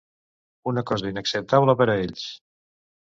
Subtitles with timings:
[0.71, 2.25] Una cosa inacceptable per a ells.